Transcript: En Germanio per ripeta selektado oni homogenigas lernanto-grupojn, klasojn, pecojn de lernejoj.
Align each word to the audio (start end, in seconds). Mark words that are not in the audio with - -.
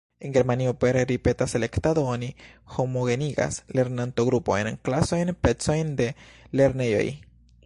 En 0.27 0.33
Germanio 0.35 0.71
per 0.83 0.95
ripeta 1.09 1.47
selektado 1.51 2.05
oni 2.13 2.29
homogenigas 2.77 3.61
lernanto-grupojn, 3.81 4.73
klasojn, 4.89 5.35
pecojn 5.45 5.97
de 6.03 6.13
lernejoj. 6.61 7.05